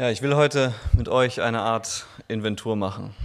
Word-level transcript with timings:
Ja, 0.00 0.10
ich 0.10 0.22
will 0.22 0.36
heute 0.36 0.72
mit 0.92 1.08
euch 1.08 1.40
eine 1.40 1.60
Art 1.60 2.06
Inventur 2.28 2.76
machen. 2.76 3.16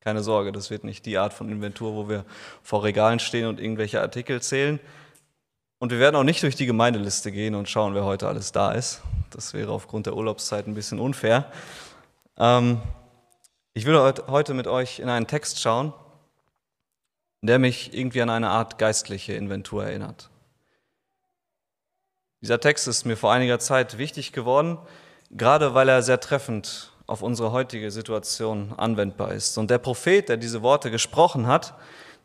Keine 0.00 0.22
Sorge, 0.22 0.52
das 0.52 0.68
wird 0.68 0.84
nicht 0.84 1.06
die 1.06 1.16
Art 1.16 1.32
von 1.32 1.48
Inventur, 1.48 1.94
wo 1.94 2.06
wir 2.06 2.26
vor 2.62 2.84
Regalen 2.84 3.18
stehen 3.18 3.46
und 3.46 3.58
irgendwelche 3.58 4.02
Artikel 4.02 4.42
zählen. 4.42 4.78
Und 5.78 5.90
wir 5.90 6.00
werden 6.00 6.16
auch 6.16 6.22
nicht 6.22 6.42
durch 6.42 6.54
die 6.54 6.66
Gemeindeliste 6.66 7.32
gehen 7.32 7.54
und 7.54 7.70
schauen, 7.70 7.94
wer 7.94 8.04
heute 8.04 8.28
alles 8.28 8.52
da 8.52 8.72
ist. 8.72 9.00
Das 9.30 9.54
wäre 9.54 9.72
aufgrund 9.72 10.04
der 10.04 10.16
Urlaubszeit 10.16 10.66
ein 10.66 10.74
bisschen 10.74 11.00
unfair. 11.00 11.50
Ähm, 12.36 12.82
ich 13.72 13.86
will 13.86 13.96
heute 13.96 14.52
mit 14.52 14.66
euch 14.66 14.98
in 14.98 15.08
einen 15.08 15.26
Text 15.26 15.62
schauen, 15.62 15.94
der 17.40 17.58
mich 17.58 17.94
irgendwie 17.94 18.20
an 18.20 18.28
eine 18.28 18.50
Art 18.50 18.76
geistliche 18.76 19.32
Inventur 19.32 19.86
erinnert. 19.86 20.28
Dieser 22.42 22.60
Text 22.60 22.86
ist 22.86 23.06
mir 23.06 23.16
vor 23.16 23.32
einiger 23.32 23.58
Zeit 23.60 23.96
wichtig 23.96 24.32
geworden, 24.32 24.76
gerade 25.34 25.74
weil 25.74 25.88
er 25.88 26.02
sehr 26.02 26.20
treffend 26.20 26.92
auf 27.06 27.22
unsere 27.22 27.52
heutige 27.52 27.90
Situation 27.90 28.72
anwendbar 28.76 29.32
ist. 29.32 29.58
Und 29.58 29.70
der 29.70 29.78
Prophet, 29.78 30.28
der 30.28 30.36
diese 30.36 30.62
Worte 30.62 30.90
gesprochen 30.90 31.46
hat, 31.46 31.74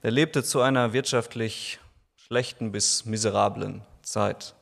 der 0.04 0.12
lebte 0.12 0.44
zu 0.44 0.62
einer 0.62 0.94
wirtschaftlich 0.94 1.80
schlechten 2.16 2.72
bis 2.72 3.06
miserablen 3.06 3.82
Zeit. 4.02 4.56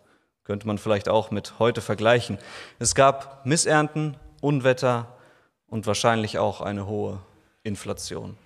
Könnte 0.43 0.65
man 0.65 0.77
vielleicht 0.77 1.09
auch 1.09 1.29
mit 1.29 1.59
heute 1.59 1.81
vergleichen. 1.81 2.39
Es 2.79 2.95
gab 2.95 3.45
Missernten, 3.45 4.17
Unwetter 4.41 5.07
und 5.67 5.85
wahrscheinlich 5.85 6.39
auch 6.39 6.61
eine 6.61 6.87
hohe 6.87 7.19
Inflation. 7.63 8.37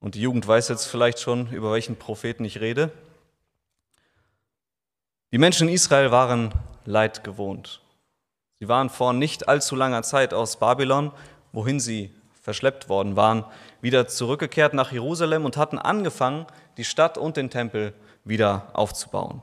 Und 0.00 0.14
die 0.14 0.22
Jugend 0.22 0.46
weiß 0.46 0.68
jetzt 0.68 0.86
vielleicht 0.86 1.20
schon, 1.20 1.50
über 1.50 1.72
welchen 1.72 1.96
Propheten 1.96 2.44
ich 2.44 2.60
rede. 2.60 2.90
Die 5.30 5.38
Menschen 5.38 5.68
in 5.68 5.74
Israel 5.74 6.10
waren 6.10 6.54
Leid 6.84 7.22
gewohnt. 7.22 7.82
Sie 8.60 8.68
waren 8.68 8.90
vor 8.90 9.12
nicht 9.12 9.48
allzu 9.48 9.76
langer 9.76 10.02
Zeit 10.02 10.34
aus 10.34 10.58
Babylon, 10.58 11.12
wohin 11.52 11.78
sie 11.80 12.12
verschleppt 12.42 12.88
worden 12.88 13.14
waren, 13.14 13.44
wieder 13.80 14.08
zurückgekehrt 14.08 14.74
nach 14.74 14.90
Jerusalem 14.90 15.44
und 15.44 15.56
hatten 15.56 15.78
angefangen, 15.78 16.46
die 16.76 16.84
Stadt 16.84 17.18
und 17.18 17.36
den 17.36 17.50
Tempel 17.50 17.92
wieder 18.24 18.70
aufzubauen. 18.72 19.42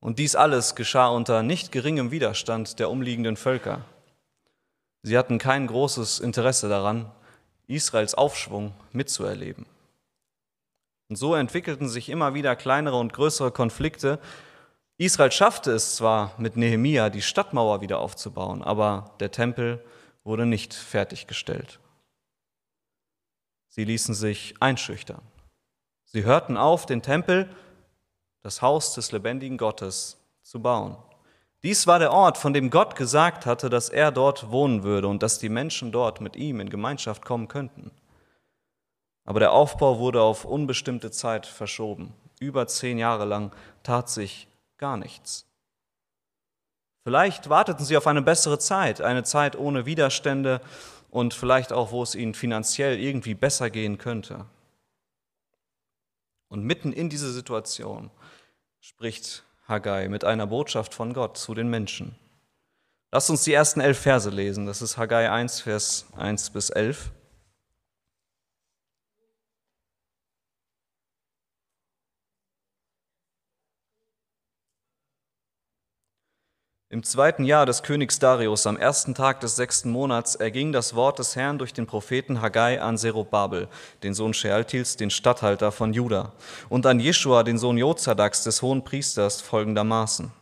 Und 0.00 0.18
dies 0.18 0.34
alles 0.34 0.74
geschah 0.74 1.08
unter 1.08 1.42
nicht 1.42 1.70
geringem 1.70 2.10
Widerstand 2.10 2.78
der 2.80 2.90
umliegenden 2.90 3.36
Völker. 3.36 3.84
Sie 5.02 5.16
hatten 5.16 5.38
kein 5.38 5.66
großes 5.66 6.20
Interesse 6.20 6.68
daran, 6.68 7.10
Israels 7.68 8.14
Aufschwung 8.14 8.72
mitzuerleben. 8.92 9.66
Und 11.08 11.16
so 11.16 11.34
entwickelten 11.34 11.88
sich 11.88 12.08
immer 12.08 12.34
wieder 12.34 12.56
kleinere 12.56 12.96
und 12.96 13.12
größere 13.12 13.52
Konflikte, 13.52 14.18
Israel 15.04 15.32
schaffte 15.32 15.72
es 15.72 15.96
zwar 15.96 16.32
mit 16.38 16.56
Nehemia 16.56 17.10
die 17.10 17.22
Stadtmauer 17.22 17.80
wieder 17.80 17.98
aufzubauen, 17.98 18.62
aber 18.62 19.10
der 19.18 19.32
Tempel 19.32 19.84
wurde 20.22 20.46
nicht 20.46 20.74
fertiggestellt. 20.74 21.80
Sie 23.68 23.82
ließen 23.82 24.14
sich 24.14 24.54
einschüchtern. 24.60 25.22
Sie 26.04 26.22
hörten 26.22 26.56
auf, 26.56 26.86
den 26.86 27.02
Tempel, 27.02 27.48
das 28.42 28.62
Haus 28.62 28.94
des 28.94 29.10
lebendigen 29.10 29.58
Gottes, 29.58 30.18
zu 30.42 30.62
bauen. 30.62 30.96
Dies 31.64 31.88
war 31.88 31.98
der 31.98 32.12
Ort, 32.12 32.38
von 32.38 32.52
dem 32.52 32.70
Gott 32.70 32.94
gesagt 32.94 33.44
hatte, 33.44 33.70
dass 33.70 33.88
er 33.88 34.12
dort 34.12 34.52
wohnen 34.52 34.84
würde 34.84 35.08
und 35.08 35.24
dass 35.24 35.40
die 35.40 35.48
Menschen 35.48 35.90
dort 35.90 36.20
mit 36.20 36.36
ihm 36.36 36.60
in 36.60 36.70
Gemeinschaft 36.70 37.24
kommen 37.24 37.48
könnten. 37.48 37.90
Aber 39.24 39.40
der 39.40 39.52
Aufbau 39.52 39.98
wurde 39.98 40.22
auf 40.22 40.44
unbestimmte 40.44 41.10
Zeit 41.10 41.46
verschoben. 41.46 42.14
Über 42.38 42.68
zehn 42.68 42.98
Jahre 42.98 43.24
lang 43.24 43.52
tat 43.82 44.08
sich 44.08 44.46
gar 44.82 44.96
nichts. 44.96 45.46
Vielleicht 47.04 47.48
warteten 47.48 47.84
sie 47.84 47.96
auf 47.96 48.08
eine 48.08 48.20
bessere 48.20 48.58
Zeit, 48.58 49.00
eine 49.00 49.22
Zeit 49.22 49.54
ohne 49.54 49.86
Widerstände 49.86 50.60
und 51.08 51.34
vielleicht 51.34 51.72
auch, 51.72 51.92
wo 51.92 52.02
es 52.02 52.16
ihnen 52.16 52.34
finanziell 52.34 52.98
irgendwie 52.98 53.34
besser 53.34 53.70
gehen 53.70 53.96
könnte. 53.96 54.44
Und 56.48 56.64
mitten 56.64 56.92
in 56.92 57.08
diese 57.08 57.32
Situation 57.32 58.10
spricht 58.80 59.44
Haggai 59.68 60.08
mit 60.08 60.24
einer 60.24 60.48
Botschaft 60.48 60.94
von 60.94 61.14
Gott 61.14 61.38
zu 61.38 61.54
den 61.54 61.68
Menschen. 61.68 62.16
Lasst 63.12 63.30
uns 63.30 63.44
die 63.44 63.52
ersten 63.52 63.80
elf 63.80 64.00
Verse 64.00 64.30
lesen. 64.30 64.66
Das 64.66 64.82
ist 64.82 64.96
Haggai 64.96 65.30
1, 65.30 65.60
Vers 65.60 66.06
1 66.16 66.50
bis 66.50 66.70
11. 66.70 67.12
Im 76.92 77.02
zweiten 77.04 77.46
Jahr 77.46 77.64
des 77.64 77.82
Königs 77.82 78.18
Darius, 78.18 78.66
am 78.66 78.76
ersten 78.76 79.14
Tag 79.14 79.40
des 79.40 79.56
sechsten 79.56 79.90
Monats, 79.90 80.34
erging 80.34 80.72
das 80.72 80.94
Wort 80.94 81.18
des 81.18 81.36
Herrn 81.36 81.56
durch 81.56 81.72
den 81.72 81.86
Propheten 81.86 82.42
Haggai 82.42 82.82
an 82.82 82.98
Zerubabel, 82.98 83.68
den 84.02 84.12
Sohn 84.12 84.34
Shealtils, 84.34 84.98
den 84.98 85.08
Statthalter 85.08 85.72
von 85.72 85.94
Juda, 85.94 86.32
und 86.68 86.84
an 86.84 87.00
Jeschua, 87.00 87.44
den 87.44 87.56
Sohn 87.56 87.78
Jozadaks, 87.78 88.44
des 88.44 88.60
hohen 88.60 88.84
Priesters, 88.84 89.40
folgendermaßen. 89.40 90.32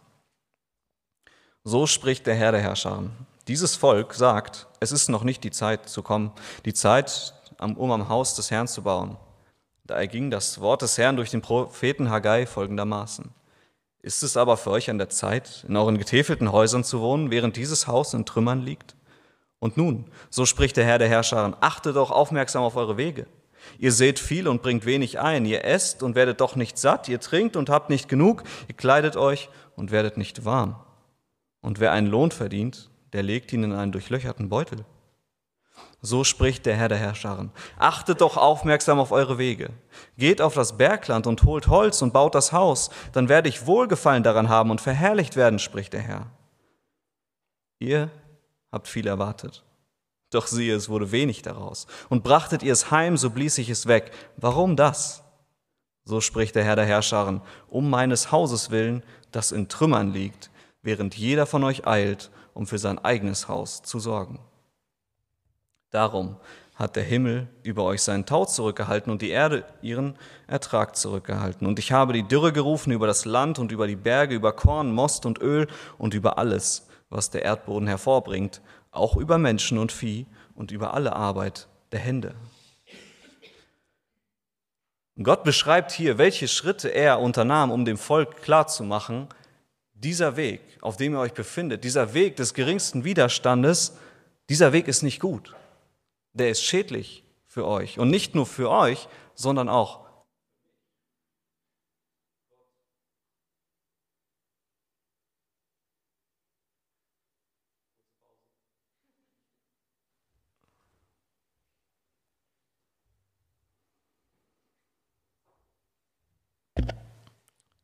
So 1.63 1.87
spricht 1.87 2.27
der 2.27 2.35
Herr 2.35 2.51
der 2.51 2.63
Herrscher. 2.63 3.05
Dieses 3.47 3.77
Volk 3.77 4.13
sagt, 4.13 4.67
es 4.81 4.91
ist 4.91 5.09
noch 5.09 5.23
nicht 5.23 5.45
die 5.45 5.53
Zeit 5.53 5.89
zu 5.89 6.03
kommen, 6.03 6.33
die 6.65 6.75
Zeit, 6.75 7.33
um 7.61 7.93
am 7.93 8.09
Haus 8.09 8.35
des 8.35 8.51
Herrn 8.51 8.67
zu 8.67 8.83
bauen. 8.83 9.17
Da 9.85 9.95
erging 9.95 10.33
das 10.33 10.61
Wort 10.61 10.83
des 10.83 10.99
Herrn 10.99 11.15
durch 11.15 11.31
den 11.31 11.43
Propheten 11.43 12.11
Haggai 12.11 12.45
folgendermaßen. 12.45 13.31
Ist 14.03 14.23
es 14.23 14.37
aber 14.37 14.57
für 14.57 14.71
euch 14.71 14.89
an 14.89 14.99
der 14.99 15.11
Zeit, 15.11 15.65
in 15.69 15.77
euren 15.77 15.99
getäfelten 15.99 16.53
Häusern 16.53 16.85
zu 16.85 17.01
wohnen, 17.01 17.31
während 17.31 17.57
dieses 17.57 17.87
Haus 17.87 18.15
in 18.15 18.25
Trümmern 18.25 18.63
liegt? 18.63 18.97
Und 19.59 19.77
nun, 19.77 20.07
so 20.31 20.47
spricht 20.47 20.79
der 20.79 20.87
Herr 20.87 20.99
der 20.99 21.09
Herrscher, 21.09 21.57
achtet 21.61 21.97
doch 21.97 22.11
aufmerksam 22.11 22.63
auf 22.63 22.77
eure 22.77 22.97
Wege. 22.97 23.27
Ihr 23.79 23.93
seht 23.93 24.19
viel 24.19 24.49
und 24.49 24.63
bringt 24.63 24.87
wenig 24.87 25.21
ein, 25.21 25.45
ihr 25.45 25.65
esst 25.65 26.03
und 26.03 26.15
werdet 26.15 26.41
doch 26.41 26.57
nicht 26.57 26.79
satt, 26.79 27.09
ihr 27.11 27.21
trinkt 27.21 27.57
und 27.57 27.69
habt 27.69 27.91
nicht 27.91 28.09
genug, 28.09 28.43
ihr 28.69 28.75
kleidet 28.75 29.17
euch 29.17 29.51
und 29.77 29.91
werdet 29.91 30.17
nicht 30.17 30.47
warm. 30.47 30.77
Und 31.61 31.79
wer 31.79 31.93
einen 31.93 32.07
Lohn 32.07 32.31
verdient, 32.31 32.91
der 33.13 33.23
legt 33.23 33.53
ihn 33.53 33.65
in 33.65 33.73
einen 33.73 33.93
durchlöcherten 33.93 34.49
Beutel. 34.49 34.87
So 36.03 36.25
spricht 36.25 36.65
der 36.65 36.77
Herr 36.77 36.89
der 36.89 36.99
Herrscharen. 36.99 37.51
Achtet 37.79 38.23
doch 38.23 38.37
aufmerksam 38.37 38.99
auf 38.99 39.13
eure 39.13 39.37
Wege. 39.37 39.71
Geht 40.17 40.41
auf 40.41 40.55
das 40.55 40.79
Bergland 40.79 41.27
und 41.27 41.43
holt 41.43 41.69
Holz 41.69 42.01
und 42.01 42.13
baut 42.13 42.35
das 42.35 42.53
Haus, 42.53 42.91
dann 43.13 43.29
werde 43.29 43.51
ich 43.51 43.67
Wohlgefallen 43.67 44.23
daran 44.23 44.49
haben 44.49 44.71
und 44.71 44.81
verherrlicht 44.81 45.37
werden, 45.37 45.59
spricht 45.59 45.93
der 45.93 46.01
Herr. 46.01 46.27
Ihr 47.79 48.11
habt 48.73 48.89
viel 48.89 49.07
erwartet. 49.07 49.63
Doch 50.31 50.47
siehe, 50.47 50.75
es 50.75 50.89
wurde 50.89 51.13
wenig 51.13 51.43
daraus. 51.43 51.87
Und 52.09 52.23
brachtet 52.23 52.63
ihr 52.63 52.73
es 52.73 52.91
heim, 52.91 53.17
so 53.17 53.31
blies 53.31 53.59
ich 53.59 53.69
es 53.69 53.87
weg. 53.87 54.13
Warum 54.37 54.77
das? 54.77 55.23
So 56.05 56.21
spricht 56.21 56.55
der 56.55 56.65
Herr 56.65 56.77
der 56.77 56.87
Herrscharen, 56.87 57.43
um 57.69 57.91
meines 57.91 58.33
Hauses 58.33 58.71
willen, 58.71 59.03
das 59.33 59.53
in 59.53 59.69
Trümmern 59.69 60.13
liegt, 60.13 60.51
während 60.83 61.17
jeder 61.17 61.47
von 61.47 61.63
euch 61.65 61.87
eilt, 61.87 62.31
um 62.55 62.67
für 62.67 62.79
sein 62.79 62.99
eigenes 62.99 63.49
Haus 63.49 63.83
zu 63.83 63.99
sorgen. 63.99 64.39
Darum 65.91 66.37
hat 66.77 66.97
der 66.97 67.03
Himmel 67.03 67.47
über 67.63 67.85
euch 67.85 68.01
seinen 68.01 68.25
Tau 68.25 68.47
zurückgehalten 68.47 69.13
und 69.13 69.21
die 69.21 69.29
Erde 69.29 69.65
ihren 69.83 70.17
Ertrag 70.47 70.97
zurückgehalten. 70.97 71.67
Und 71.67 71.79
ich 71.79 71.93
habe 71.93 72.15
die 72.15 72.23
Dürre 72.23 72.53
gerufen 72.53 72.91
über 72.93 73.07
das 73.07 73.27
Land 73.27 73.59
und 73.59 73.71
über 73.71 73.87
die 73.87 73.97
Berge, 73.97 74.35
über 74.35 74.53
Korn, 74.53 74.93
Most 74.95 75.27
und 75.27 75.41
Öl 75.43 75.67
und 75.99 76.15
über 76.15 76.39
alles, 76.39 76.87
was 77.11 77.29
der 77.29 77.43
Erdboden 77.43 77.87
hervorbringt, 77.87 78.63
auch 78.93 79.17
über 79.17 79.37
Menschen 79.37 79.79
und 79.79 79.93
Vieh 79.93 80.27
und 80.55 80.71
über 80.71 80.95
alle 80.95 81.15
Arbeit 81.15 81.69
der 81.93 82.01
Hände. 82.01 82.35
Gott 85.23 85.45
beschreibt 85.45 85.93
hier, 85.93 86.17
welche 86.17 86.49
Schritte 86.49 86.89
er 86.89 87.21
unternahm, 87.21 87.73
um 87.73 87.85
dem 87.85 87.99
Volk 87.99 88.41
klarzumachen, 88.41 89.27
dieser 89.93 90.37
Weg, 90.37 90.63
auf 90.81 90.97
dem 90.97 91.13
ihr 91.13 91.21
euch 91.21 91.35
befindet, 91.35 91.85
dieser 91.85 92.15
Weg 92.15 92.37
des 92.37 92.55
geringsten 92.55 93.05
Widerstandes, 93.05 93.99
dieser 94.49 94.73
Weg 94.73 94.89
ist 94.89 95.03
nicht 95.03 95.21
gut 95.21 95.55
der 96.33 96.51
ist 96.51 96.63
schädlich 96.63 97.25
für 97.47 97.67
euch. 97.67 97.99
Und 97.99 98.11
nicht 98.11 98.35
nur 98.35 98.47
für 98.47 98.71
euch, 98.71 99.09
sondern 99.35 99.69
auch 99.69 100.01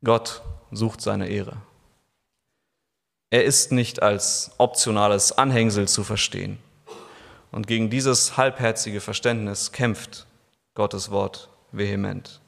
Gott 0.07 0.41
sucht 0.71 1.01
seine 1.01 1.29
Ehre. 1.29 1.57
Er 3.31 3.43
ist 3.43 3.73
nicht 3.73 4.03
als 4.03 4.53
optionales 4.57 5.37
Anhängsel 5.37 5.89
zu 5.89 6.05
verstehen. 6.05 6.59
Und 7.57 7.67
gegen 7.67 7.89
dieses 7.89 8.37
halbherzige 8.37 9.01
Verständnis 9.01 9.73
kämpft 9.73 10.27
Gottes 10.75 11.11
Wort 11.11 11.49
vehement. 11.73 12.43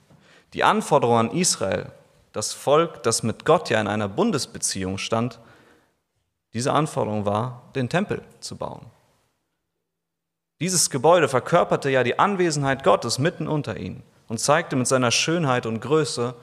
Die 0.53 0.65
Anforderung 0.65 1.17
an 1.17 1.31
Israel, 1.31 1.93
das 2.33 2.53
Volk, 2.53 3.03
das 3.05 3.23
mit 3.23 3.47
Gott 3.47 3.71
ja 3.71 3.81
in 3.81 3.87
einer 3.87 4.09
Bundesbeziehung 4.09 4.99
stand, 4.99 5.41
Diese 6.53 6.75
Anforderung 6.75 7.25
war, 7.25 7.71
den 7.75 7.89
Tempel 7.89 8.21
zu 8.41 8.57
bauen. 8.57 8.85
Dieses 10.61 10.91
Gebäude 10.91 11.31
verkörperte 11.31 11.89
ja 11.89 12.03
die 12.03 12.19
Anwesenheit 12.19 12.85
Gottes 12.85 13.19
mitten 13.19 13.49
unter 13.49 13.79
ihnen 13.79 14.03
und 14.29 14.41
zeigte 14.41 14.77
mit 14.77 14.89
seiner 14.89 15.11
Schönheit 15.11 15.65
und 15.65 15.81
Größe 15.81 16.35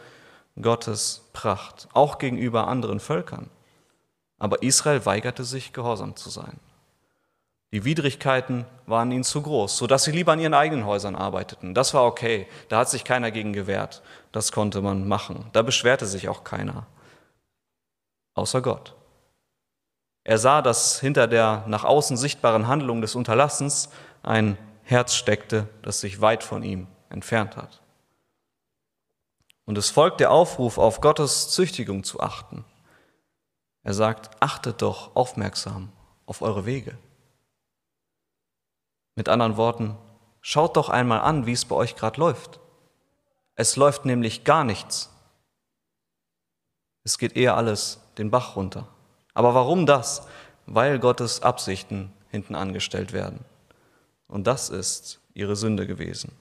Gottes 0.60 1.22
Pracht, 1.34 1.88
auch 1.94 2.18
gegenüber 2.18 2.68
anderen 2.68 3.00
Völkern. 3.00 3.52
Aber 4.40 4.64
Israel 4.64 5.06
weigerte 5.06 5.44
sich, 5.44 5.72
gehorsam 5.72 6.16
zu 6.16 6.32
sein. 6.32 6.60
Die 7.76 7.84
Widrigkeiten 7.84 8.64
waren 8.86 9.12
ihnen 9.12 9.26
zu 9.26 9.42
groß, 9.42 9.76
sodass 9.76 10.06
sie 10.06 10.14
lieber 10.14 10.32
an 10.32 10.40
ihren 10.40 10.54
eigenen 10.54 10.86
Häusern 10.86 11.14
arbeiteten. 11.14 11.74
Das 11.74 11.94
war 11.94 12.06
okay, 12.06 12.48
da 12.70 12.78
hat 12.78 12.90
sich 12.90 13.04
keiner 13.04 13.32
gegen 13.32 13.52
gewehrt. 13.52 14.02
Das 14.32 14.54
konnte 14.54 14.80
man 14.80 15.10
machen. 15.10 15.50
Da 15.52 15.62
beschwerte 15.62 16.06
sich 16.06 16.30
auch 16.30 16.46
keiner, 16.46 16.88
außer 18.34 18.62
Gott. 18.62 18.96
Er 20.24 20.38
sah, 20.38 20.62
dass 20.62 21.02
hinter 21.02 21.28
der 21.28 21.66
nach 21.68 21.84
außen 21.84 22.16
sichtbaren 22.16 22.70
Handlung 22.70 23.02
des 23.02 23.14
Unterlassens 23.14 23.90
ein 24.24 24.58
Herz 24.84 25.14
steckte, 25.14 25.68
das 25.82 26.00
sich 26.00 26.22
weit 26.22 26.46
von 26.46 26.64
ihm 26.64 26.88
entfernt 27.10 27.58
hat. 27.58 27.82
Und 29.66 29.78
es 29.78 29.90
folgt 29.90 30.22
der 30.22 30.32
Aufruf, 30.32 30.78
auf 30.78 31.02
Gottes 31.02 31.50
Züchtigung 31.50 32.06
zu 32.06 32.22
achten. 32.22 32.64
Er 33.84 33.94
sagt, 33.94 34.30
achtet 34.42 34.82
doch 34.82 35.14
aufmerksam 35.18 35.92
auf 36.26 36.42
eure 36.42 36.66
Wege. 36.66 36.98
Mit 39.16 39.30
anderen 39.30 39.58
Worten, 39.58 39.98
schaut 40.42 40.78
doch 40.78 40.90
einmal 40.90 41.22
an, 41.22 41.46
wie 41.46 41.54
es 41.54 41.66
bei 41.66 41.76
euch 41.76 41.96
gerade 41.96 42.20
läuft. 42.20 42.60
Es 43.56 43.78
läuft 43.78 44.06
nämlich 44.06 44.44
gar 44.44 44.64
nichts. 44.64 45.10
Es 47.04 47.18
geht 47.18 47.36
eher 47.38 47.56
alles 47.56 48.02
den 48.18 48.30
Bach 48.30 48.56
runter. 48.56 48.88
Aber 49.34 49.54
warum 49.54 49.86
das? 49.86 50.28
Weil 50.66 51.00
Gottes 51.00 51.42
Absichten 51.42 52.12
hinten 52.30 52.56
angestellt 52.56 53.14
werden. 53.14 53.46
Und 54.28 54.48
das 54.48 54.70
ist 54.70 55.22
ihre 55.34 55.56
Sünde 55.56 55.88
gewesen. 55.88 56.32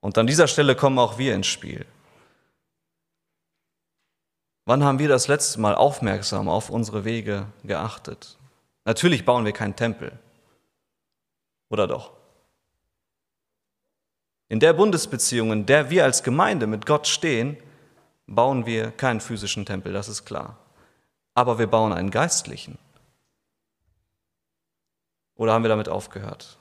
Und 0.00 0.16
an 0.16 0.26
dieser 0.26 0.48
Stelle 0.48 0.76
kommen 0.76 0.98
auch 0.98 1.18
wir 1.18 1.34
ins 1.34 1.46
Spiel. 1.46 1.86
Wann 4.66 4.84
haben 4.84 4.98
wir 4.98 5.08
das 5.08 5.28
letzte 5.28 5.60
Mal 5.60 5.74
aufmerksam 5.74 6.48
auf 6.48 6.70
unsere 6.70 7.04
Wege 7.04 7.46
geachtet? 7.64 8.38
Natürlich 8.86 9.24
bauen 9.24 9.44
wir 9.44 9.52
keinen 9.52 9.76
Tempel. 9.76 10.18
Oder 11.68 11.86
doch? 11.86 12.12
In 14.48 14.60
der 14.60 14.72
Bundesbeziehung, 14.72 15.52
in 15.52 15.66
der 15.66 15.90
wir 15.90 16.04
als 16.04 16.22
Gemeinde 16.22 16.66
mit 16.66 16.86
Gott 16.86 17.06
stehen, 17.06 17.56
bauen 18.26 18.66
wir 18.66 18.90
keinen 18.90 19.20
physischen 19.20 19.66
Tempel, 19.66 19.92
das 19.92 20.08
ist 20.08 20.24
klar. 20.24 20.58
Aber 21.34 21.58
wir 21.58 21.66
bauen 21.66 21.92
einen 21.92 22.10
geistlichen. 22.10 22.78
Oder 25.36 25.52
haben 25.52 25.64
wir 25.64 25.68
damit 25.68 25.88
aufgehört? 25.88 26.58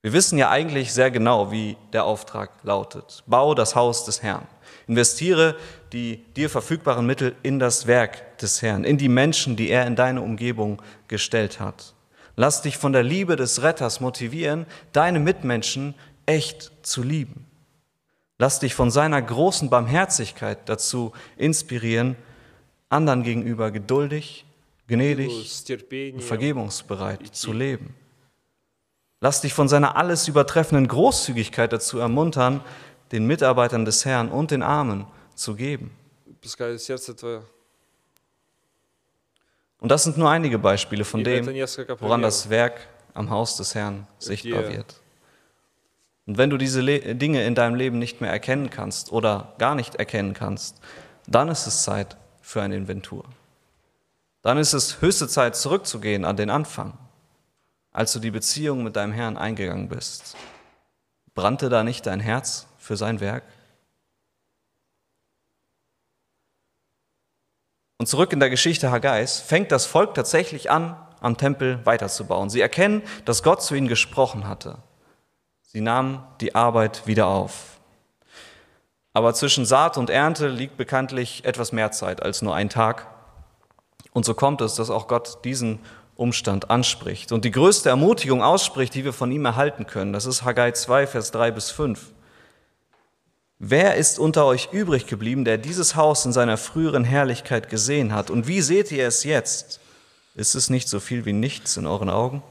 Wir 0.00 0.12
wissen 0.12 0.38
ja 0.38 0.48
eigentlich 0.48 0.92
sehr 0.94 1.10
genau, 1.10 1.50
wie 1.50 1.76
der 1.92 2.04
Auftrag 2.04 2.50
lautet. 2.62 3.24
Bau 3.26 3.54
das 3.54 3.74
Haus 3.74 4.04
des 4.04 4.22
Herrn. 4.22 4.46
Investiere 4.86 5.56
die 5.92 6.18
dir 6.34 6.48
verfügbaren 6.48 7.04
Mittel 7.04 7.34
in 7.42 7.58
das 7.58 7.88
Werk 7.88 8.38
des 8.38 8.62
Herrn, 8.62 8.84
in 8.84 8.96
die 8.96 9.08
Menschen, 9.08 9.56
die 9.56 9.70
er 9.70 9.86
in 9.86 9.96
deine 9.96 10.22
Umgebung 10.22 10.80
gestellt 11.08 11.58
hat. 11.58 11.94
Lass 12.40 12.62
dich 12.62 12.78
von 12.78 12.92
der 12.92 13.02
Liebe 13.02 13.34
des 13.34 13.62
Retters 13.62 13.98
motivieren, 13.98 14.66
deine 14.92 15.18
Mitmenschen 15.18 15.96
echt 16.24 16.70
zu 16.82 17.02
lieben. 17.02 17.44
Lass 18.38 18.60
dich 18.60 18.76
von 18.76 18.92
seiner 18.92 19.20
großen 19.20 19.70
Barmherzigkeit 19.70 20.68
dazu 20.68 21.10
inspirieren, 21.36 22.14
anderen 22.90 23.24
gegenüber 23.24 23.72
geduldig, 23.72 24.46
gnädig 24.86 25.32
und 26.14 26.22
vergebungsbereit 26.22 27.26
zu 27.26 27.52
leben. 27.52 27.96
Lass 29.20 29.40
dich 29.40 29.52
von 29.52 29.66
seiner 29.66 29.96
alles 29.96 30.28
übertreffenden 30.28 30.86
Großzügigkeit 30.86 31.72
dazu 31.72 31.98
ermuntern, 31.98 32.60
den 33.10 33.26
Mitarbeitern 33.26 33.84
des 33.84 34.04
Herrn 34.04 34.28
und 34.28 34.52
den 34.52 34.62
Armen 34.62 35.08
zu 35.34 35.56
geben. 35.56 35.90
Und 39.80 39.90
das 39.90 40.04
sind 40.04 40.18
nur 40.18 40.30
einige 40.30 40.58
Beispiele 40.58 41.04
von 41.04 41.22
dem, 41.22 41.46
woran 42.00 42.22
das 42.22 42.50
Werk 42.50 42.88
am 43.14 43.30
Haus 43.30 43.56
des 43.56 43.74
Herrn 43.74 44.06
sichtbar 44.18 44.68
wird. 44.68 45.00
Und 46.26 46.36
wenn 46.36 46.50
du 46.50 46.58
diese 46.58 46.82
Dinge 46.84 47.44
in 47.44 47.54
deinem 47.54 47.74
Leben 47.74 47.98
nicht 47.98 48.20
mehr 48.20 48.30
erkennen 48.30 48.70
kannst 48.70 49.12
oder 49.12 49.54
gar 49.58 49.74
nicht 49.74 49.94
erkennen 49.94 50.34
kannst, 50.34 50.80
dann 51.26 51.48
ist 51.48 51.66
es 51.66 51.84
Zeit 51.84 52.16
für 52.42 52.60
eine 52.60 52.76
Inventur. 52.76 53.24
Dann 54.42 54.58
ist 54.58 54.72
es 54.72 55.00
höchste 55.00 55.28
Zeit, 55.28 55.56
zurückzugehen 55.56 56.24
an 56.24 56.36
den 56.36 56.50
Anfang, 56.50 56.98
als 57.92 58.12
du 58.12 58.18
die 58.18 58.30
Beziehung 58.30 58.84
mit 58.84 58.96
deinem 58.96 59.12
Herrn 59.12 59.36
eingegangen 59.36 59.88
bist. 59.88 60.36
Brannte 61.34 61.68
da 61.68 61.84
nicht 61.84 62.06
dein 62.06 62.20
Herz 62.20 62.66
für 62.78 62.96
sein 62.96 63.20
Werk? 63.20 63.44
Und 67.98 68.06
zurück 68.06 68.32
in 68.32 68.40
der 68.40 68.48
Geschichte 68.48 68.92
Haggais 68.92 69.40
fängt 69.40 69.72
das 69.72 69.84
Volk 69.84 70.14
tatsächlich 70.14 70.70
an, 70.70 70.96
am 71.20 71.36
Tempel 71.36 71.84
weiterzubauen. 71.84 72.48
Sie 72.48 72.60
erkennen, 72.60 73.02
dass 73.24 73.42
Gott 73.42 73.60
zu 73.60 73.74
ihnen 73.74 73.88
gesprochen 73.88 74.46
hatte. 74.46 74.78
Sie 75.62 75.80
nahmen 75.80 76.22
die 76.40 76.54
Arbeit 76.54 77.06
wieder 77.08 77.26
auf. 77.26 77.80
Aber 79.12 79.34
zwischen 79.34 79.66
Saat 79.66 79.98
und 79.98 80.10
Ernte 80.10 80.46
liegt 80.46 80.76
bekanntlich 80.76 81.44
etwas 81.44 81.72
mehr 81.72 81.90
Zeit 81.90 82.22
als 82.22 82.40
nur 82.40 82.54
ein 82.54 82.70
Tag. 82.70 83.08
Und 84.12 84.24
so 84.24 84.32
kommt 84.32 84.60
es, 84.60 84.76
dass 84.76 84.90
auch 84.90 85.08
Gott 85.08 85.44
diesen 85.44 85.80
Umstand 86.14 86.70
anspricht 86.70 87.32
und 87.32 87.44
die 87.44 87.50
größte 87.50 87.88
Ermutigung 87.88 88.42
ausspricht, 88.42 88.94
die 88.94 89.04
wir 89.04 89.12
von 89.12 89.32
ihm 89.32 89.44
erhalten 89.44 89.86
können. 89.86 90.12
Das 90.12 90.24
ist 90.24 90.44
Haggai 90.44 90.70
2, 90.70 91.08
Vers 91.08 91.32
3 91.32 91.50
bis 91.50 91.70
5. 91.70 92.12
Wer 93.60 93.96
ist 93.96 94.20
unter 94.20 94.46
euch 94.46 94.68
übrig 94.72 95.06
geblieben, 95.06 95.44
der 95.44 95.58
dieses 95.58 95.96
Haus 95.96 96.24
in 96.24 96.32
seiner 96.32 96.56
früheren 96.56 97.02
Herrlichkeit 97.02 97.68
gesehen 97.68 98.14
hat? 98.14 98.30
Und 98.30 98.46
wie 98.46 98.60
seht 98.60 98.92
ihr 98.92 99.06
es 99.06 99.24
jetzt? 99.24 99.80
Ist 100.36 100.54
es 100.54 100.70
nicht 100.70 100.88
so 100.88 101.00
viel 101.00 101.24
wie 101.24 101.32
nichts 101.32 101.76
in 101.76 101.86
euren 101.86 102.08
Augen? 102.08 102.42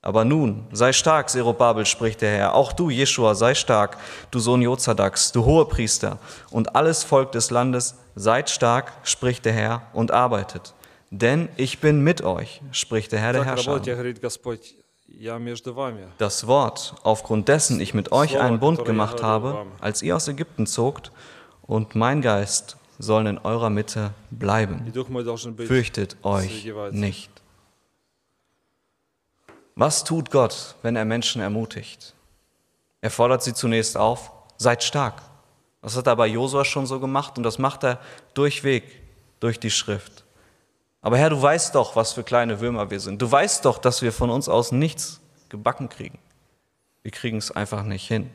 Aber 0.00 0.24
nun, 0.24 0.66
sei 0.72 0.94
stark, 0.94 1.28
Zerubabel, 1.28 1.84
spricht 1.84 2.22
der 2.22 2.30
Herr. 2.30 2.54
Auch 2.54 2.72
du, 2.72 2.88
Jeschua, 2.88 3.34
sei 3.34 3.54
stark, 3.54 3.98
du 4.30 4.38
Sohn 4.38 4.62
Jozadaks, 4.62 5.32
du 5.32 5.44
Hohepriester 5.44 6.18
und 6.50 6.74
alles 6.74 7.04
Volk 7.04 7.32
des 7.32 7.50
Landes, 7.50 7.96
seid 8.14 8.48
stark, 8.48 8.92
spricht 9.02 9.44
der 9.44 9.52
Herr, 9.52 9.82
und 9.92 10.10
arbeitet. 10.10 10.72
Denn 11.10 11.50
ich 11.56 11.80
bin 11.80 12.00
mit 12.00 12.22
euch, 12.22 12.62
spricht 12.70 13.12
der 13.12 13.18
Herr 13.20 13.32
der 13.34 13.44
Herrscher. 13.44 13.80
Das 16.18 16.46
Wort, 16.46 16.94
aufgrund 17.02 17.48
dessen 17.48 17.80
ich 17.80 17.94
mit 17.94 18.12
euch 18.12 18.38
einen 18.38 18.60
Bund 18.60 18.84
gemacht 18.84 19.22
habe, 19.22 19.66
als 19.80 20.02
ihr 20.02 20.14
aus 20.14 20.28
Ägypten 20.28 20.66
zogt, 20.66 21.12
und 21.62 21.94
mein 21.94 22.22
Geist 22.22 22.76
sollen 22.98 23.26
in 23.26 23.38
eurer 23.38 23.70
Mitte 23.70 24.12
bleiben. 24.30 24.92
Fürchtet 25.56 26.16
euch 26.22 26.72
nicht. 26.92 27.30
Was 29.74 30.02
tut 30.04 30.30
Gott, 30.30 30.74
wenn 30.82 30.96
er 30.96 31.04
Menschen 31.04 31.40
ermutigt? 31.40 32.14
Er 33.00 33.10
fordert 33.10 33.42
sie 33.42 33.54
zunächst 33.54 33.96
auf, 33.96 34.32
seid 34.56 34.82
stark. 34.82 35.22
Das 35.82 35.96
hat 35.96 36.08
er 36.08 36.16
bei 36.16 36.26
Josua 36.26 36.64
schon 36.64 36.86
so 36.86 36.98
gemacht 36.98 37.38
und 37.38 37.44
das 37.44 37.58
macht 37.58 37.84
er 37.84 38.00
durchweg 38.34 39.02
durch 39.40 39.60
die 39.60 39.70
Schrift. 39.70 40.24
Aber 41.00 41.16
Herr, 41.16 41.30
du 41.30 41.40
weißt 41.40 41.74
doch, 41.74 41.96
was 41.96 42.12
für 42.12 42.24
kleine 42.24 42.60
Würmer 42.60 42.90
wir 42.90 43.00
sind. 43.00 43.22
Du 43.22 43.30
weißt 43.30 43.64
doch, 43.64 43.78
dass 43.78 44.02
wir 44.02 44.12
von 44.12 44.30
uns 44.30 44.48
aus 44.48 44.72
nichts 44.72 45.20
gebacken 45.48 45.88
kriegen. 45.88 46.18
Wir 47.02 47.12
kriegen 47.12 47.38
es 47.38 47.50
einfach 47.50 47.84
nicht 47.84 48.06
hin. 48.06 48.30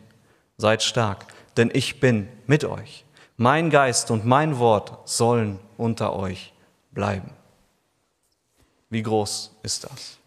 Seid 0.58 0.82
stark, 0.82 1.26
denn 1.58 1.70
ich 1.74 2.00
bin 2.00 2.30
mit 2.48 2.64
euch. 2.64 3.06
Mein 3.38 3.70
Geist 3.70 4.12
und 4.12 4.26
mein 4.26 4.60
Wort 4.60 5.08
sollen 5.10 5.60
unter 5.78 6.14
euch 6.16 6.54
bleiben. 6.92 7.32
Wie 8.90 9.02
groß 9.04 9.58
ist 9.64 9.84
das? 9.84 10.18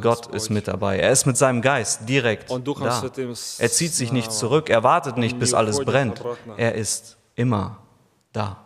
Gott 0.00 0.26
ist 0.34 0.50
mit 0.50 0.66
dabei. 0.68 0.98
Er 0.98 1.10
ist 1.12 1.26
mit 1.26 1.36
seinem 1.36 1.62
Geist 1.62 2.08
direkt 2.08 2.50
da. 2.50 3.00
Er 3.58 3.70
zieht 3.70 3.92
sich 3.94 4.12
nicht 4.12 4.32
zurück. 4.32 4.68
Er 4.68 4.82
wartet 4.82 5.16
nicht, 5.16 5.38
bis 5.38 5.54
alles 5.54 5.78
brennt. 5.84 6.22
Er 6.56 6.74
ist 6.74 7.16
immer 7.34 7.78
da. 8.32 8.63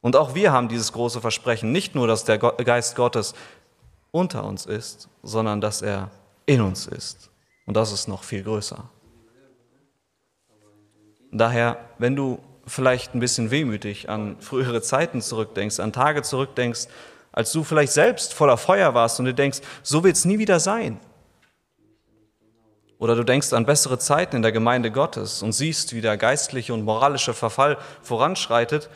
Und 0.00 0.16
auch 0.16 0.34
wir 0.34 0.52
haben 0.52 0.68
dieses 0.68 0.92
große 0.92 1.20
Versprechen, 1.20 1.72
nicht 1.72 1.94
nur, 1.94 2.06
dass 2.06 2.24
der 2.24 2.38
Geist 2.38 2.96
Gottes 2.96 3.34
unter 4.10 4.44
uns 4.44 4.66
ist, 4.66 5.08
sondern 5.22 5.60
dass 5.60 5.82
er 5.82 6.10
in 6.46 6.60
uns 6.60 6.86
ist. 6.86 7.30
Und 7.66 7.76
das 7.76 7.92
ist 7.92 8.08
noch 8.08 8.24
viel 8.24 8.42
größer. 8.42 8.88
Daher, 11.32 11.76
wenn 11.98 12.16
du 12.16 12.40
vielleicht 12.66 13.14
ein 13.14 13.20
bisschen 13.20 13.50
wehmütig 13.50 14.08
an 14.08 14.36
frühere 14.40 14.82
Zeiten 14.82 15.20
zurückdenkst, 15.20 15.80
an 15.80 15.92
Tage 15.92 16.22
zurückdenkst, 16.22 16.88
als 17.32 17.52
du 17.52 17.62
vielleicht 17.62 17.92
selbst 17.92 18.34
voller 18.34 18.56
Feuer 18.56 18.94
warst 18.94 19.20
und 19.20 19.26
du 19.26 19.34
denkst, 19.34 19.60
so 19.82 20.02
wird 20.02 20.16
es 20.16 20.24
nie 20.24 20.38
wieder 20.38 20.58
sein. 20.58 20.98
Oder 22.98 23.16
du 23.16 23.24
denkst 23.24 23.52
an 23.52 23.64
bessere 23.64 23.98
Zeiten 23.98 24.36
in 24.36 24.42
der 24.42 24.52
Gemeinde 24.52 24.90
Gottes 24.90 25.42
und 25.42 25.52
siehst, 25.52 25.94
wie 25.94 26.00
der 26.00 26.16
geistliche 26.16 26.74
und 26.74 26.84
moralische 26.84 27.32
Verfall 27.32 27.78
voranschreitet, 28.02 28.90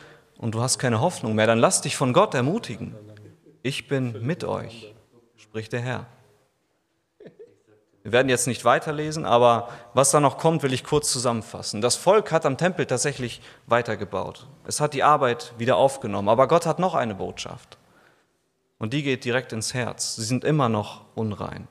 und 0.45 0.53
du 0.53 0.61
hast 0.61 0.77
keine 0.77 1.01
Hoffnung 1.01 1.33
mehr, 1.33 1.47
dann 1.47 1.57
lass 1.57 1.81
dich 1.81 1.97
von 1.97 2.13
Gott 2.13 2.35
ermutigen. 2.35 2.93
Ich 3.63 3.87
bin 3.87 4.23
mit 4.23 4.43
euch, 4.43 4.93
spricht 5.37 5.73
der 5.73 5.79
Herr. 5.79 6.05
Wir 8.03 8.11
werden 8.11 8.29
jetzt 8.29 8.45
nicht 8.45 8.63
weiterlesen, 8.63 9.25
aber 9.25 9.69
was 9.95 10.11
da 10.11 10.19
noch 10.19 10.37
kommt, 10.37 10.61
will 10.61 10.71
ich 10.71 10.83
kurz 10.83 11.11
zusammenfassen. 11.11 11.81
Das 11.81 11.95
Volk 11.95 12.31
hat 12.31 12.45
am 12.45 12.59
Tempel 12.59 12.85
tatsächlich 12.85 13.41
weitergebaut. 13.65 14.45
Es 14.67 14.79
hat 14.79 14.93
die 14.93 15.01
Arbeit 15.01 15.55
wieder 15.57 15.77
aufgenommen, 15.77 16.29
aber 16.29 16.47
Gott 16.47 16.67
hat 16.67 16.77
noch 16.77 16.93
eine 16.93 17.15
Botschaft. 17.15 17.79
Und 18.77 18.93
die 18.93 19.01
geht 19.01 19.25
direkt 19.25 19.51
ins 19.51 19.73
Herz. 19.73 20.15
Sie 20.15 20.25
sind 20.25 20.43
immer 20.43 20.69
noch 20.69 21.05
unrein. 21.15 21.67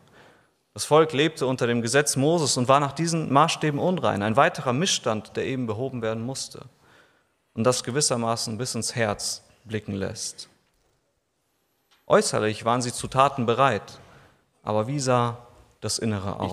Das 0.73 0.85
Volk 0.85 1.13
lebte 1.13 1.47
unter 1.47 1.69
dem 1.69 1.81
Gesetz 1.81 2.17
Moses 2.17 2.57
und 2.57 2.67
war 2.67 2.81
nach 2.81 2.91
diesen 2.91 3.33
Maßstäben 3.33 3.79
unrein, 3.79 4.25
ein 4.25 4.35
weiterer 4.35 4.73
Missstand, 4.73 5.37
der 5.37 5.47
eben 5.47 5.69
behoben 5.69 6.03
werden 6.03 6.27
musste 6.27 6.63
und 7.55 7.65
das 7.65 7.83
gewissermaßen 7.83 8.59
bis 8.59 8.75
ins 8.75 8.95
Herz 8.95 9.43
blicken 9.65 9.95
lässt. 9.95 10.49
Äußerlich 12.07 12.65
waren 12.65 12.83
sie 12.83 12.93
zu 12.93 13.09
Taten 13.09 13.47
bereit, 13.47 13.99
aber 14.63 14.87
wie 14.87 15.01
sah 15.01 15.39
das 15.81 15.99
Innere 15.99 16.39
aus? 16.39 16.53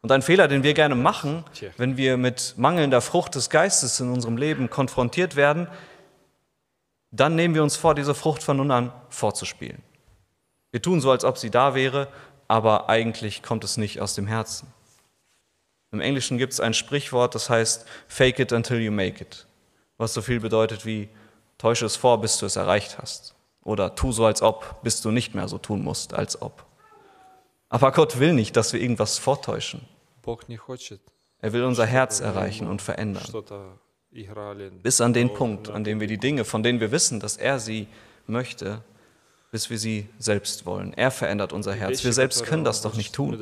Und 0.00 0.12
ein 0.12 0.22
Fehler, 0.22 0.48
den 0.48 0.62
wir 0.62 0.74
gerne 0.74 0.94
machen, 0.94 1.44
wenn 1.76 1.96
wir 1.96 2.16
mit 2.16 2.54
mangelnder 2.56 3.00
Frucht 3.00 3.34
des 3.34 3.48
Geistes 3.50 4.00
in 4.00 4.10
unserem 4.10 4.36
Leben 4.36 4.68
konfrontiert 4.68 5.34
werden, 5.36 5.66
dann 7.10 7.36
nehmen 7.36 7.54
wir 7.54 7.62
uns 7.62 7.76
vor, 7.76 7.94
diese 7.94 8.14
Frucht 8.14 8.42
von 8.42 8.56
nun 8.56 8.70
an 8.70 8.92
vorzuspielen. 9.08 9.82
Wir 10.72 10.82
tun 10.82 11.00
so, 11.00 11.10
als 11.10 11.24
ob 11.24 11.38
sie 11.38 11.50
da 11.50 11.74
wäre, 11.74 12.08
aber 12.48 12.88
eigentlich 12.88 13.42
kommt 13.42 13.64
es 13.64 13.76
nicht 13.76 14.00
aus 14.00 14.14
dem 14.14 14.26
Herzen. 14.26 14.68
Im 15.94 16.00
Englischen 16.00 16.38
gibt 16.38 16.52
es 16.52 16.58
ein 16.58 16.74
Sprichwort, 16.74 17.36
das 17.36 17.48
heißt 17.48 17.86
Fake 18.08 18.40
it 18.40 18.52
until 18.52 18.80
you 18.80 18.90
make 18.90 19.22
it, 19.22 19.46
was 19.96 20.12
so 20.12 20.22
viel 20.22 20.40
bedeutet 20.40 20.84
wie 20.84 21.08
Täusche 21.56 21.86
es 21.86 21.94
vor, 21.94 22.20
bis 22.20 22.36
du 22.38 22.46
es 22.46 22.56
erreicht 22.56 22.98
hast. 22.98 23.36
Oder 23.62 23.94
tu 23.94 24.10
so 24.10 24.26
als 24.26 24.42
ob, 24.42 24.82
bis 24.82 25.00
du 25.02 25.12
nicht 25.12 25.36
mehr 25.36 25.46
so 25.46 25.56
tun 25.56 25.84
musst, 25.84 26.12
als 26.12 26.42
ob. 26.42 26.66
Aber 27.68 27.92
Gott 27.92 28.18
will 28.18 28.32
nicht, 28.32 28.56
dass 28.56 28.72
wir 28.72 28.80
irgendwas 28.80 29.18
vortäuschen. 29.18 29.82
Er 31.40 31.52
will 31.52 31.62
unser 31.62 31.86
Herz 31.86 32.18
erreichen 32.18 32.66
und 32.66 32.82
verändern. 32.82 33.22
Bis 34.82 35.00
an 35.00 35.12
den 35.12 35.32
Punkt, 35.32 35.70
an 35.70 35.84
dem 35.84 36.00
wir 36.00 36.08
die 36.08 36.18
Dinge, 36.18 36.44
von 36.44 36.64
denen 36.64 36.80
wir 36.80 36.90
wissen, 36.90 37.20
dass 37.20 37.36
er 37.36 37.60
sie 37.60 37.86
möchte, 38.26 38.82
bis 39.54 39.70
wir 39.70 39.78
sie 39.78 40.08
selbst 40.18 40.66
wollen. 40.66 40.92
Er 40.94 41.12
verändert 41.12 41.52
unser 41.52 41.74
Herz. 41.74 42.02
Wir 42.02 42.12
selbst 42.12 42.42
können 42.42 42.64
das 42.64 42.82
doch 42.82 42.94
nicht 42.94 43.14
tun. 43.14 43.38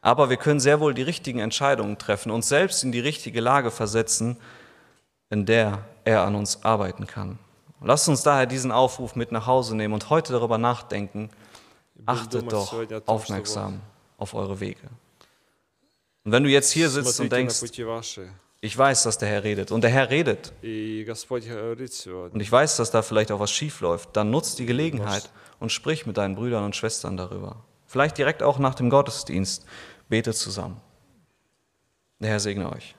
Aber 0.00 0.30
wir 0.30 0.38
können 0.38 0.58
sehr 0.58 0.80
wohl 0.80 0.94
die 0.94 1.02
richtigen 1.02 1.38
Entscheidungen 1.38 1.98
treffen, 1.98 2.30
uns 2.30 2.48
selbst 2.48 2.82
in 2.82 2.92
die 2.92 3.00
richtige 3.00 3.42
Lage 3.42 3.70
versetzen, 3.70 4.38
in 5.28 5.44
der 5.44 5.84
er 6.04 6.22
an 6.22 6.34
uns 6.34 6.64
arbeiten 6.64 7.06
kann. 7.06 7.38
Lasst 7.82 8.08
uns 8.08 8.22
daher 8.22 8.46
diesen 8.46 8.72
Aufruf 8.72 9.16
mit 9.16 9.32
nach 9.32 9.46
Hause 9.46 9.76
nehmen 9.76 9.92
und 9.92 10.08
heute 10.08 10.32
darüber 10.32 10.56
nachdenken. 10.56 11.28
Achtet 12.06 12.50
doch 12.50 12.74
aufmerksam 13.04 13.82
auf 14.16 14.32
eure 14.32 14.60
Wege. 14.60 14.88
Und 16.24 16.32
wenn 16.32 16.42
du 16.42 16.48
jetzt 16.48 16.70
hier 16.70 16.88
sitzt 16.88 17.20
und 17.20 17.30
denkst, 17.30 17.60
ich 18.60 18.76
weiß, 18.76 19.02
dass 19.04 19.18
der 19.18 19.28
Herr 19.28 19.44
redet. 19.44 19.70
Und 19.70 19.82
der 19.82 19.90
Herr 19.90 20.10
redet. 20.10 20.52
Und 20.62 22.40
ich 22.40 22.50
weiß, 22.50 22.76
dass 22.76 22.90
da 22.90 23.02
vielleicht 23.02 23.30
auch 23.30 23.40
was 23.40 23.50
schief 23.50 23.80
läuft. 23.80 24.16
Dann 24.16 24.30
nutzt 24.30 24.58
die 24.58 24.66
Gelegenheit 24.66 25.30
und 25.60 25.70
sprich 25.70 26.06
mit 26.06 26.16
deinen 26.16 26.34
Brüdern 26.34 26.64
und 26.64 26.74
Schwestern 26.74 27.16
darüber. 27.16 27.64
Vielleicht 27.86 28.18
direkt 28.18 28.42
auch 28.42 28.58
nach 28.58 28.74
dem 28.74 28.90
Gottesdienst. 28.90 29.64
Betet 30.08 30.36
zusammen. 30.36 30.80
Der 32.20 32.30
Herr 32.30 32.40
segne 32.40 32.72
euch. 32.72 32.94